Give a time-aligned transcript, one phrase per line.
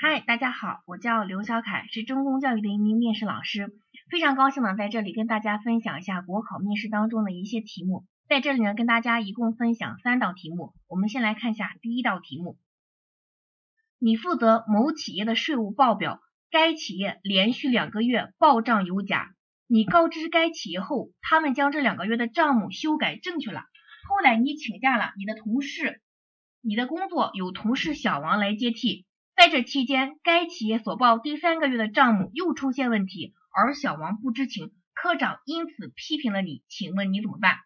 [0.00, 8.06] 嗨，大家好，我叫刘小凯，是中公教育的一名面试老师，非常高兴呢在这里跟大家分享一下国考面试当中的一些题目。
[8.28, 10.72] 在这里呢，跟大家一共分享三道题目。
[10.86, 12.56] 我们先来看一下第一道题目：
[13.98, 19.34] 你负责某企业的税务报表，该企业连续两个月报账有假，
[19.66, 23.64] 你告知该企业后，他们将这两个月的账目修改正确了。
[24.08, 26.00] 后来你请假了，你的同事，
[26.60, 29.06] 你的工作由同事小王来接替。
[29.38, 37.58] 在这期间，该企业所报第三个月的账目又出现问题，而小王不知情，科长因此批评了你，请问你怎么办？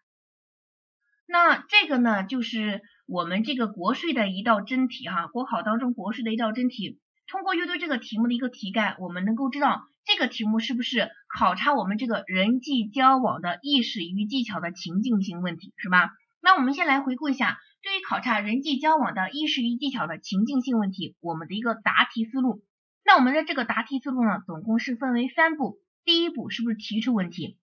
[1.25, 6.99] 那这个呢，就是我们这个国税的一道真题哈，国考当中国税的一道真题。
[7.25, 16.11] 通过阅读这个题目的一个题干，我们能够知道这个题目是不是考察我们这个人际交往的意识与技巧的情境性问题，是吧？
[16.39, 17.57] 那我们先来回顾一下。
[17.83, 22.63] 对于考察人际交往的意识与技巧的情境性问题，我们的一个答题思路。
[23.03, 25.79] 那我们的这个答题思路呢，总共是分为三步。
[26.05, 27.59] 第一步是不是提出问题？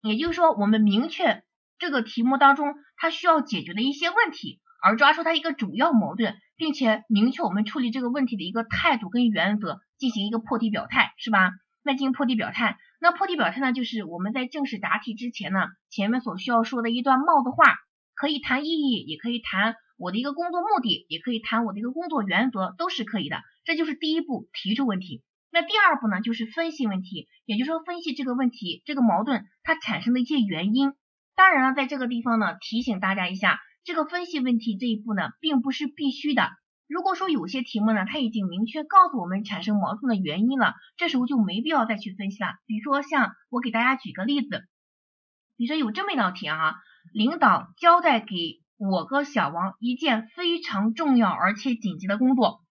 [0.00, 1.44] 也就是说，我们明确
[1.78, 11.50] 这个题目当中它需要解决的一些问题，而抓出它一个主要矛盾，并且明确我们处理这个问题的一个态度跟原则，进行一个破题表态，是吧？
[11.82, 17.74] 那进行破题表态，那破题表态呢，就是我们在正式答题之前呢，前面所需要说的一段帽子话。
[18.14, 23.42] 可以谈意义，也可以谈我的一个工作目的，也可以谈我的一个工作原则，都是可以的。
[23.64, 25.22] 这就是第一步，提出问题。
[25.50, 30.94] 那第二步呢，就是分析问题，也就是说分析这个问题、这个矛盾它产生的一些原因。
[31.36, 36.50] 当然了，在这个地方呢，提醒大家一下，这个分析问题这一步呢，并不是必须的。
[36.88, 42.50] 如果说有些题目呢，它已经明确告诉我们产生矛盾的原因了，这时候就没必要再去分析了。
[42.66, 44.64] 比如说像我给大家举个例子，
[45.56, 46.74] 比如说有这么一道题啊。
[47.12, 52.62] 领导交代给我和小王一件非常重要而且紧急的工作，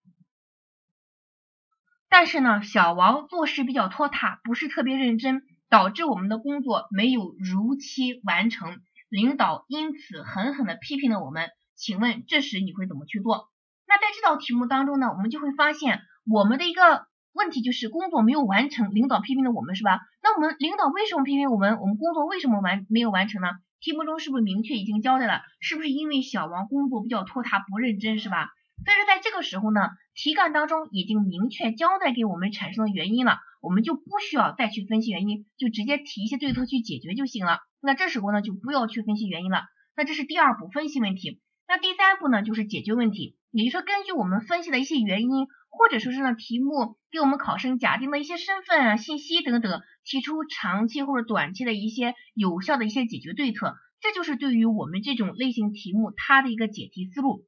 [2.10, 8.80] 但是呢，小王做事比较拖沓，不是特别认真，导致我们的工作没有如期完成。
[9.10, 11.50] 领导因此狠狠的批评了我们。
[11.76, 13.50] 请问这时你会怎么去做？
[13.88, 20.00] 那在这道题目当中呢，我们就会发现我们的一个问题就是工作没有完成，领导批评了我们，是吧？
[20.22, 21.80] 那我们领导为什么批评我们？
[21.80, 23.48] 我们工作为什么完没有完成呢？
[23.84, 25.42] 题目中是不是明确已经交代了？
[25.60, 28.48] 是不是因为小王工作比较拖沓不认真是吧？
[28.86, 37.60] 所以说在这个时候呢，题干当中已经明确交代给我们产生的原因了，我们就不需要再去分析原因，就直接提一些对策去解决就行了。
[37.82, 39.64] 那这时候呢就不要去分析原因了。
[39.98, 41.42] 那这是第二步分析问题。
[41.68, 45.48] 那第三步呢就是解决问题，也就是说根据我们分析的一些原因。
[45.76, 57.48] 或者说是呢，题目给我们考生假定的一些身份啊、信息等等，提出长期或者短期的一些有效的一些解决对策，这就是对于我们这种类型题目它的一个解题思路。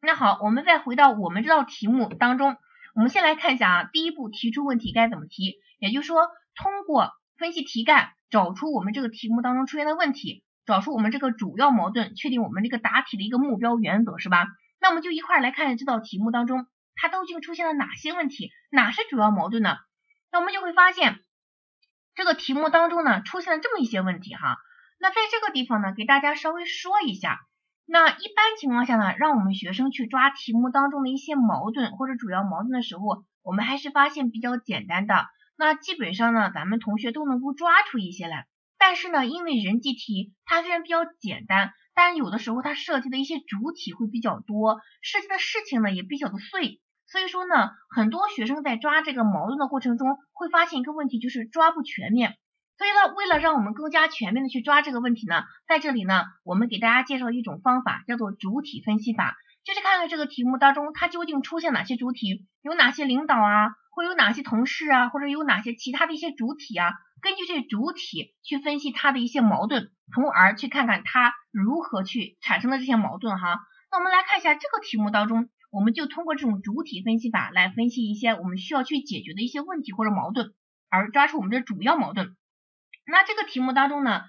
[0.00, 2.56] 那好，我们再回到我们这道题目当中，
[2.94, 6.22] 我们先来看一下啊，第一步提出问题该怎么提，也就是说
[6.54, 14.46] 通过分析题干，找出我们这个题目当中出现的问题，找出我们这个主要矛盾，确定我们这个答题的一个目标原则，是吧？
[14.80, 16.66] 那我们就一块来看这道题目当中。
[17.00, 18.50] 它究竟出现了哪些问题？
[18.70, 19.78] 哪是主要矛盾呢？
[20.30, 21.18] 那我们就会发现，
[22.14, 24.58] 这个题目当中呢，出现了这么一些问题哈。
[24.98, 27.40] 那在这个地方呢，给大家稍微说一下。
[27.86, 35.26] 那一般情况下呢，让我们学生去抓题目当中的一些矛盾或者主要矛盾的时候，我们还是发现比较简单的。
[35.56, 38.46] 那基本上呢，咱们同学都能够抓出一些来。
[38.78, 46.80] 但是呢，因为人际题它虽然比较简单，但有的时候它涉及的一些主体会比较多，涉及的事情呢也比较的碎。
[47.10, 52.36] 所以说呢，很多学生在抓这个矛盾的过程中，会发现一个问题，就是抓不全面。
[52.78, 59.34] 所以呢，为了让我们更加全面的去抓这个问题呢，在这里呢，我们给大家介绍一种方法，叫做主体分析法，
[59.64, 73.58] 就是看看这个题目当中它究竟出现哪些主体，有哪些领导啊，会有哪些同事啊，或者有哪些其他的一些主体啊，根据这主体去分析它的一些矛盾，从而去看看它如何去产生的这些矛盾哈。
[73.90, 75.48] 那我们来看一下这个题目当中。
[75.70, 80.52] 我们就通过这种主体分析法来分析一些我们需要去解决的一些问题或者矛盾，
[80.88, 82.36] 而抓出我们的主要矛盾。
[83.06, 84.22] 那这个题目当中呢，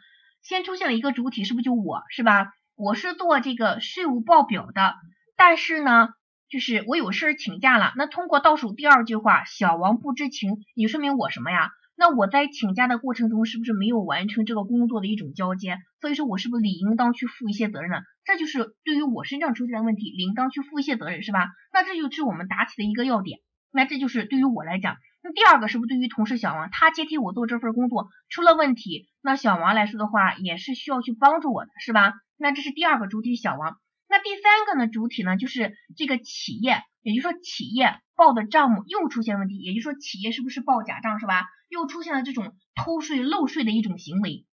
[0.44, 2.54] 先出现了一个主体，是不是就我是吧？
[2.76, 4.96] 我是做这个税务报表的，
[5.36, 6.10] 但是呢，
[6.50, 7.94] 就是我有事请假了。
[7.96, 11.72] 那通过倒数第二句话，小王不知情，也说明我什么呀？
[11.96, 15.78] 那我在请假的过程中，是不是没有完成这个工作的一种交接？
[16.00, 17.98] 所以说我是不是理应当去负一些责任呢？
[18.26, 21.50] 这就是对于我身上出现的问题，理应当去负一些责任，是吧？
[21.72, 23.40] 那这就是我们答题的一个要点。
[23.72, 32.14] 那这就是对于我来讲，那第二个是不是对于同事小王，他接替我做这份工作出了问题，那小王来说的话，也是需要去帮助我的，是吧？
[32.38, 33.78] 那这是第二个主体小王。
[34.12, 41.46] 那第三个呢主体呢就是这个企业，也就是说企业报的账目又出现问题，也就是说企业是不是报假账是吧？
[41.70, 44.46] 又出现了这种偷税漏税的一种行为，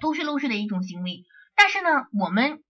[0.00, 1.24] 偷税漏税的一种行为。
[1.54, 2.64] 但是呢，我们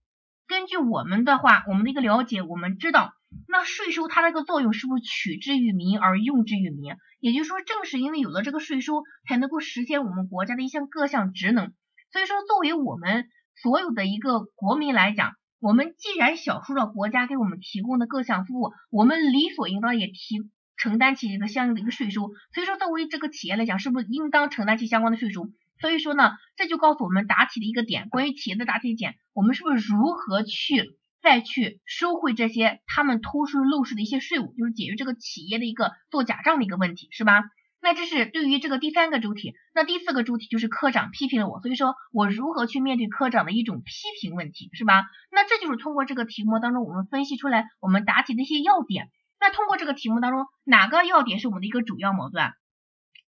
[0.47, 3.13] 根据我们的话，我们的一个了解，我们知道，
[3.47, 6.95] 那税收它这个作用是不是取之于民而用之于民？
[7.21, 11.71] 也就是说，正是因为有了这个税收，才能够实现我们国家的一项各项职能。
[12.11, 15.31] 所以说，作为我们所有的一个国民来讲，
[15.61, 20.41] 我们既然享受了国家给我们提供的各项服务，我们理所应当也提
[20.75, 22.31] 承担起一个相应的一个税收。
[22.51, 25.51] 所以说，作为这个企业来讲，是不是应当承担起相关的税收？
[25.79, 37.43] 所以说呢，这就告诉我们答题的一个点，关于企业的答题点，我们是不是如何去再去收回这些他们偷税漏税的一些税务，就是解决这个企业的一个做假账的一个问题，是吧？
[37.81, 43.91] 那这是对于这个第三个主体，那第四个主体就是科长批评了我，所以说我如何去面对科长的一种批
[44.21, 45.03] 评问题，是吧？
[45.31, 49.09] 那这就是通过这个题目当中我们分析出来我们答题的一些要点。
[49.39, 52.53] 那通过这个题目当中哪个要点是我们的一个主要矛盾？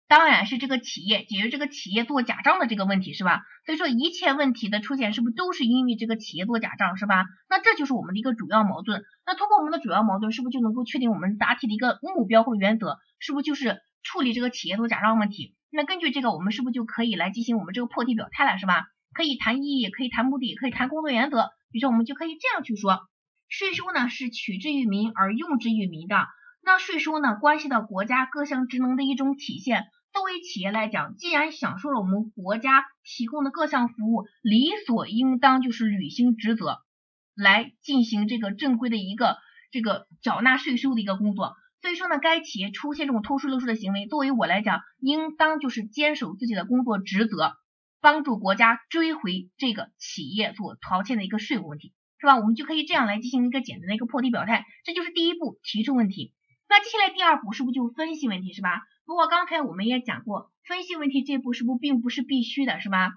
[0.07, 3.41] 当然是这个企业解决这个企业做假账的这个问题是吧？
[3.65, 7.25] 所以说一切问题的出现是不是都是因为这个企业做假账是吧？
[7.49, 9.01] 那这就是我们的一个主要矛盾。
[9.25, 12.99] 那通过我们的主要矛盾，是不是就能够确定我们答题的一个目标或者原则？
[13.17, 15.55] 是不是就是处理这个企业做假账问题？
[15.71, 18.85] 那根据这个，我们是不是就可以来进行我们这个破题表态了是吧？
[19.13, 21.49] 可以谈意义，可以谈目的，可以谈工作原则。
[21.71, 22.99] 比如说我们就可以这样去说：
[23.49, 26.27] 税收呢是取之于民而用之于民的。
[26.63, 29.85] 那税收呢关系到国家各项职能的一种体现。
[30.13, 36.77] 作为企业来讲，既然享受了我们国家提供的各项服务，理所应当就是履行职责，
[37.35, 39.37] 来进行这个正规的一个
[39.71, 41.55] 这个缴纳税收的一个工作。
[41.85, 47.53] 所以说呢，该企业出现这种偷税漏税的行为，作为我来讲，应当就是坚守自己的工作职责，
[48.01, 52.37] 帮助国家追回这个企业所逃欠的一个税务问题，是吧？
[52.37, 56.33] 我们就可以这样来进行一个简单的一个破题表态，这就是第一步，提出问题。
[56.67, 58.81] 那接下来第二步是不是就分析问题，是吧？
[59.05, 63.11] 不过刚才我们也讲过，分析问题这步是不并不是必须的，是吧？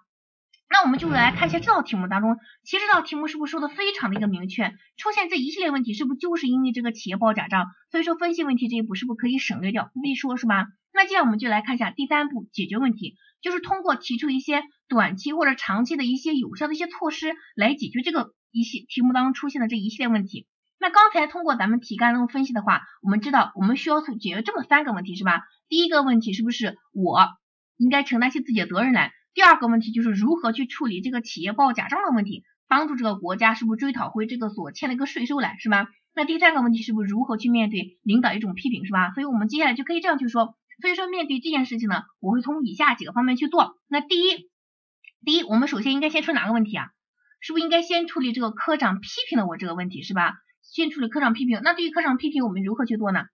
[0.71, 4.75] 那我们就来看一下这道题目当中，其实这道题目是不是说的非常的一个明确？
[4.97, 7.67] 出现这一系列问题，是不是就是因为这个企业报假账？
[7.91, 10.67] 所以说分析问题这一步是不是可以省略掉，不必说，是吧？
[10.93, 20.47] 那接下来我们就来看一下第三步，解决问题，就是通过提出一些短期或者长期的一些有效的一些措施来解决这个一系题目当中出现的这一系列问题。
[20.79, 25.41] 那刚才通过咱们题干中分析的话，我们知道我们需要解决这么三个问题，是吧？
[25.69, 27.27] 第一个问题是不是我
[27.77, 29.13] 应该承担起自己的责任来？
[29.39, 35.87] 第二个问题就是如何去处理这个企业报假账的问题，帮助这个国家是不是追讨回这个所欠的一个税收来，是吧？
[36.13, 39.13] 那第三个问题是不是如何去面对领导一种批评，是吧？
[39.13, 40.57] 所以我们接下来就可以这样去说。
[40.83, 43.77] 所以说面对这件事情呢，我会从以下几个方面去做。
[43.87, 44.51] 那第一，
[45.25, 46.87] 第一，我们首先应该先出哪个问题啊？
[47.39, 50.35] 是不是应该先处理这个科长批评了我这个问题，是吧？
[50.63, 53.27] 先处理科长批评，那对于科长批评，我们如何去做呢？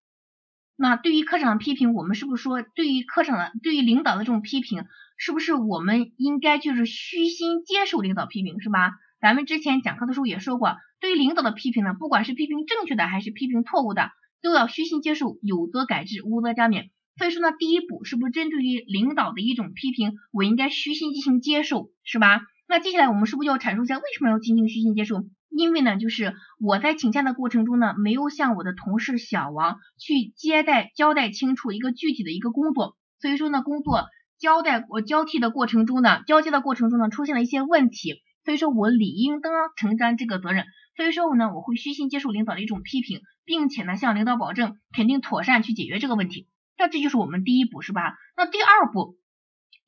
[0.77, 4.85] 那对于科长的批评，我们是不是说，对于科长的，对于领导的这种批评，
[5.17, 8.93] 是不是我们应该就是虚心接受领导批评，是吧？
[9.21, 14.11] 咱们之前讲课的时候也说过，对于领导的批评呢，不管是批评正确的还是批评错误的，
[14.43, 16.91] 都要虚心接受，有则改之，无则加勉。
[17.17, 22.43] 所以说呢，第一步是不是针对于领导的一种批评，我应该虚心进行接受，是吧？
[22.67, 25.25] 那接下来我们是不是就要阐述一下为什么要进行虚心接受？
[25.57, 34.07] 因为呢，就是我在请假的过程中呢，没有向我的同事小王去接待交代清楚一个具体的一个工作，所以说呢，工作
[34.39, 40.65] 交代我交替的过程中呢，交接的过程中呢，出现了一些问题，所以说我理应当承担这个责任，
[40.97, 48.17] 所以说我呢，我会虚心接受领导的一种批评，并且呢，向领导保证肯定妥善去解决这个问题，那这就是我们第一步，是吧？
[48.37, 49.17] 那第二步。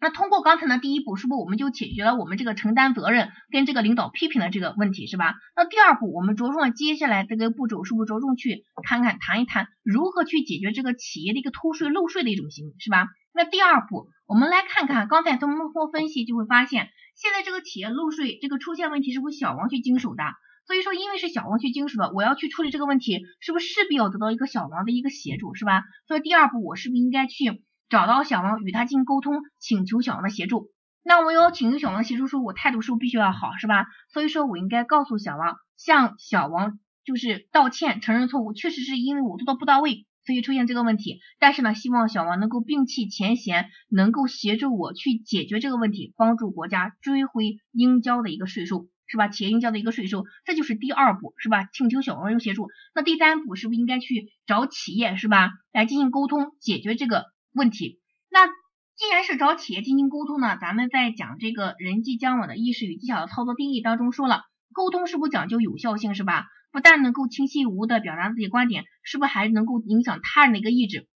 [0.01, 5.35] 那通过刚才的第一步，是不是我们就解决了我们这个承担责任跟这个领导批评的这个问题，是吧？
[5.57, 13.09] 那第二步，我们着重接下来这个步骤，是不是着重去看看谈一谈如何去解决这个企业的一个偷税漏税的一种行为，是吧？
[13.33, 20.23] 那第二步，我们来看看刚才通过分析就会发现，现在这个企业漏税这个出现问题，是不是小王去经手的？
[20.67, 25.85] 所以说，因为是小王去经手的，我要去处理这个问题，是不是势必要得到一个小王的一个协助，是吧？
[26.09, 27.63] 所以第二步，我是不是应该去？
[27.89, 30.71] 找到小王与他进行沟通，请求小王的协助。
[31.05, 33.87] 那我有请求小王的协助，说我态度是不是必须要好，是吧？
[34.13, 41.21] 所以说我应该告诉小王，向小王就是道歉，承认错误，确实是因为我做的不到位，所以出现这个问题。
[41.39, 49.29] 但是呢，希望小王能够摒弃前嫌，能够协助我去解决这个问题，帮助国家追回应交的一个税收，是吧？
[49.29, 51.69] 企业应交的一个税收，这就是第二步，是吧？
[51.73, 52.67] 请求小王有协助。
[52.97, 55.53] 那第三步是不是应该去找企业，是吧？
[55.73, 57.27] 来进行沟通，解决这个。
[57.57, 64.43] 问题，那既然是找企业进行沟通呢，咱们在讲这个人际交往的意识与技巧的操作定义当中说了，
[64.75, 66.47] 沟通是不是讲究有效性是吧？
[66.71, 71.09] 不但能够清晰无误的表达自己观点，是不是还能够影响他人的一个意志？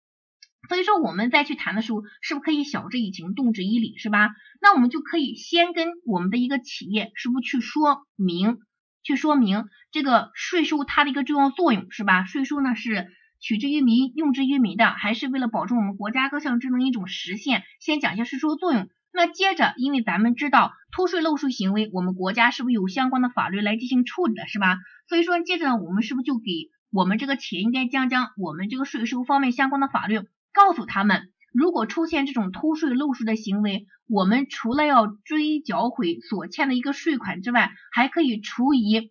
[0.68, 4.30] 所以说我们再去谈的时候，是不是可以晓之以情，动之以理，是吧？
[4.62, 8.59] 那我们就可以先跟我们的一个企业，是不是去说明，
[9.02, 12.25] 去说明这个税收它的一个重要作用，是吧？
[12.25, 13.09] 税收呢是
[13.40, 17.62] 取之于民，用之于民的，还是为了保证我们国家各项职能一种实现？
[17.80, 18.88] 先讲一下税收的作用。
[19.12, 24.76] 那接着，因为咱们知道偷税漏税行为，我们国家是不是有相关的法律来进行处理的，是吧？
[25.09, 30.20] 所以说，接着呢，我们是不是就给我们这个企业应该将将我们这个税收方面相关的法律？
[30.52, 39.11] 告诉他们，如果出现这种偷税漏税的行为，我们除了要追缴回所欠的一个税款之外，还可以处以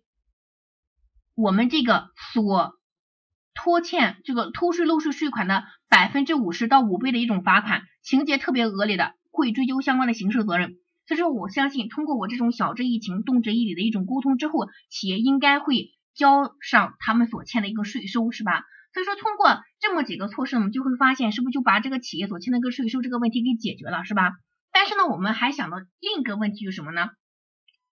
[1.34, 2.79] 我们这个所
[3.54, 10.76] 拖欠这个偷税漏税税款的百分之五十到五倍的一种罚款，情节特别恶劣的，会追究相关的刑事责任。
[11.06, 18.62] 所以说，我相信通过我这种晓之以情、动之以理的一种沟通之后，企业应该会交上他们所欠的一个税收，是吧？
[18.92, 24.32] 所以说，通过这么几个措施，我们就会发现，是不是就把这个企业所欠的一个税收这个问题给解决了，是吧？
[24.72, 27.10] 但是呢，我们还想到另一个问题是什么呢？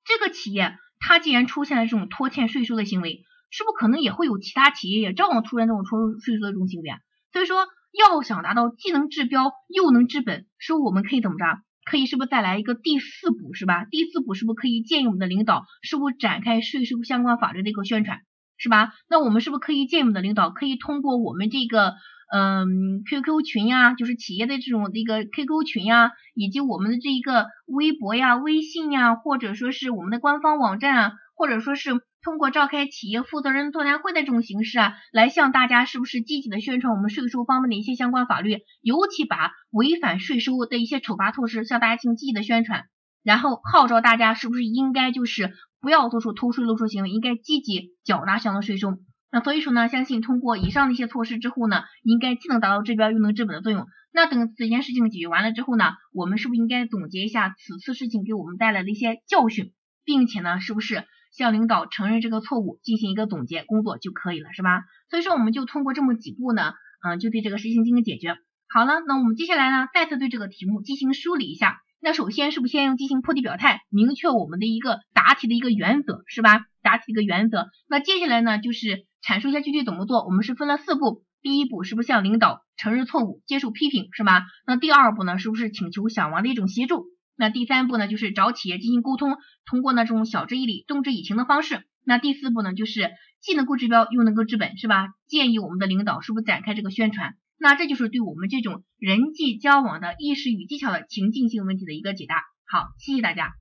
[0.05, 6.91] 这个企业它既然出现了这种拖欠税收的行为，是不是可能也会有其他企业也照样出现这种拖税收的这种行为？
[7.33, 11.45] 所以说，要想达到既能治标又能治本，是不我们可以怎么着？
[11.85, 13.87] 可以是不是再来一个第四步，是吧？
[13.91, 18.21] 第四步是不是可以建议我们的领导，是不是展开税收相关法律的一个宣传？
[18.59, 18.93] 是吧？
[19.09, 21.95] 那我们是不是可以建议我们的领导，可以通过我们这个
[22.31, 42.85] 嗯 QQ 群呀，就是企业的这种这个 QQ 群呀，以及我们的这一个微博呀、微信呀，或者说是我们的官方网站啊，或者说是通过召开企业负责人座谈会的这种形式啊，来向大家是不是积极的宣传我们税收方面的一些相关法律，尤其把违反税收的一些处罚措施向大家进行积极的宣传，
[43.23, 45.55] 然后号召大家是不是应该就是。
[45.81, 48.99] 不要做出偷税漏税行为，应该积极缴纳相应的税收。
[49.31, 53.87] 那所以说呢，相信通过以上的一些措施之后呢，应该既能达到治标又能治本的作用。
[54.13, 59.73] 那等此件事情解决完了之后呢，我们是不是应该总结一下此次事情给我们带来的一些教训，
[60.05, 64.85] 并且呢，是不是向领导承认这个错误，进行一个总结工作就可以了，是吧？
[65.11, 68.37] 所以说我们就通过这么几步呢，嗯，就对这个事情进行解决。
[68.69, 71.81] 好了，那我们接下来呢，再次对这个题目进行梳理一下。
[72.01, 76.67] 那首先是不是先用进行破题表态，明确我们的一个答题的一个原则，是吧？
[76.83, 77.69] 答题的一个原则。
[77.89, 80.25] 那接下来呢，就是阐述一下具体怎么做。
[80.25, 84.43] 我们是分了四步，第一步是不是向领导承认错误，接受批评，是吧？
[84.65, 87.07] 那第二步呢，是不是请求小王的一种协助？
[87.39, 91.85] 那第三步呢，就是找企业进行沟通，通过那种晓之以理、动之以情的方式。
[92.05, 95.11] 那第四步呢，就是既能够治标又能够治本，是吧？
[95.29, 97.35] 建议我们的领导是不是展开这个宣传？
[97.57, 102.43] 那这就是对我们这种人际交往的意识与技巧的情境性问题的一个解答。
[102.67, 103.53] 好，谢谢大家。